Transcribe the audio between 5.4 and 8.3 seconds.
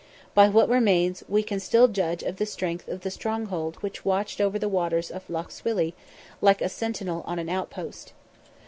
Swilly like a sentinel on an outpost.